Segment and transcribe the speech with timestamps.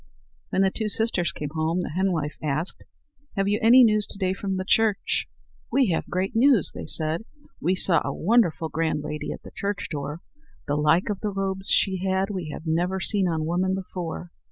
[0.49, 2.85] When the two sisters came home the henwife asked:
[3.35, 5.29] "Have you any news to day from the church?"
[5.71, 7.47] "We have great news," said they.
[7.61, 10.21] "We saw a wonderful grand lady at the church door.
[10.67, 14.31] The like of the robes she had we have never seen on woman before.